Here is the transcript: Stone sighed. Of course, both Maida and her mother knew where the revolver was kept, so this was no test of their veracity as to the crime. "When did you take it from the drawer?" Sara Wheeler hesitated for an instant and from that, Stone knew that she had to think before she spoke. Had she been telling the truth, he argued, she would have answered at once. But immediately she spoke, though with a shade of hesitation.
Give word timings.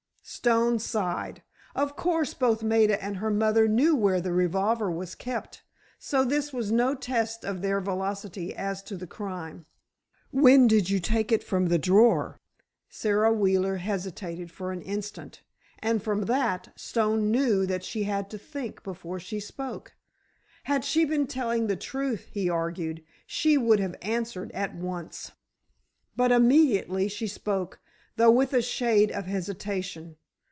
Stone 0.23 0.79
sighed. 0.79 1.41
Of 1.75 1.95
course, 1.97 2.33
both 2.33 2.61
Maida 2.63 3.03
and 3.03 3.17
her 3.17 3.31
mother 3.31 3.67
knew 3.67 3.95
where 3.95 4.21
the 4.21 4.31
revolver 4.31 4.89
was 4.89 5.13
kept, 5.15 5.63
so 5.99 6.23
this 6.23 6.53
was 6.53 6.71
no 6.71 6.93
test 6.95 7.43
of 7.43 7.61
their 7.61 7.81
veracity 7.81 8.55
as 8.55 8.81
to 8.83 8.95
the 8.95 9.07
crime. 9.07 9.65
"When 10.31 10.67
did 10.67 10.89
you 10.91 10.99
take 11.01 11.33
it 11.33 11.43
from 11.43 11.65
the 11.67 11.79
drawer?" 11.79 12.39
Sara 12.87 13.33
Wheeler 13.33 13.77
hesitated 13.77 14.51
for 14.51 14.71
an 14.71 14.81
instant 14.83 15.41
and 15.79 16.01
from 16.01 16.25
that, 16.25 16.71
Stone 16.79 17.29
knew 17.31 17.65
that 17.65 17.83
she 17.83 18.03
had 18.03 18.29
to 18.29 18.37
think 18.37 18.83
before 18.83 19.19
she 19.19 19.39
spoke. 19.39 19.95
Had 20.63 20.85
she 20.85 21.03
been 21.03 21.27
telling 21.27 21.67
the 21.67 21.75
truth, 21.75 22.29
he 22.31 22.47
argued, 22.47 23.03
she 23.25 23.57
would 23.57 23.79
have 23.81 23.95
answered 24.03 24.51
at 24.51 24.75
once. 24.75 25.31
But 26.15 26.31
immediately 26.31 27.09
she 27.09 27.27
spoke, 27.27 27.79
though 28.17 28.31
with 28.31 28.53
a 28.53 28.61
shade 28.61 29.09
of 29.11 29.25
hesitation. 29.25 30.15